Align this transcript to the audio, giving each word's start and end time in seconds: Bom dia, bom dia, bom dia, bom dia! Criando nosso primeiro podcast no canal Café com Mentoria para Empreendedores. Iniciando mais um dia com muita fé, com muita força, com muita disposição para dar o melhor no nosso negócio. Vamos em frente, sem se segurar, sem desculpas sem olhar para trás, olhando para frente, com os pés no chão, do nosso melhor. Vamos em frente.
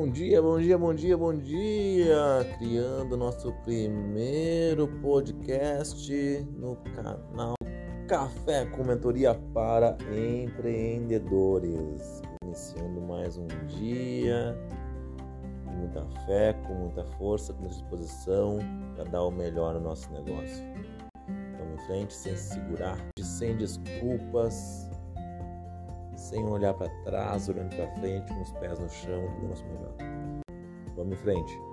Bom 0.00 0.08
dia, 0.08 0.40
bom 0.40 0.58
dia, 0.58 0.78
bom 0.78 0.94
dia, 0.94 1.14
bom 1.14 1.36
dia! 1.36 2.16
Criando 2.56 3.18
nosso 3.18 3.52
primeiro 3.64 4.88
podcast 5.02 6.10
no 6.56 6.74
canal 6.96 7.52
Café 8.08 8.64
com 8.64 8.82
Mentoria 8.82 9.34
para 9.52 9.98
Empreendedores. 10.10 12.22
Iniciando 12.42 13.02
mais 13.02 13.36
um 13.36 13.46
dia 13.66 14.56
com 15.66 15.72
muita 15.72 16.06
fé, 16.24 16.54
com 16.66 16.72
muita 16.72 17.04
força, 17.18 17.52
com 17.52 17.60
muita 17.60 17.74
disposição 17.74 18.58
para 18.94 19.04
dar 19.04 19.24
o 19.24 19.30
melhor 19.30 19.74
no 19.74 19.80
nosso 19.80 20.10
negócio. 20.14 20.64
Vamos 21.58 21.74
em 21.74 21.78
frente, 21.86 22.14
sem 22.14 22.34
se 22.34 22.54
segurar, 22.54 22.96
sem 23.18 23.54
desculpas 23.54 24.89
sem 26.30 26.46
olhar 26.46 26.72
para 26.74 26.88
trás, 27.02 27.48
olhando 27.48 27.74
para 27.74 27.88
frente, 27.96 28.32
com 28.32 28.40
os 28.40 28.52
pés 28.52 28.78
no 28.78 28.88
chão, 28.88 29.20
do 29.40 29.48
nosso 29.48 29.64
melhor. 29.66 29.94
Vamos 30.96 31.12
em 31.12 31.16
frente. 31.16 31.69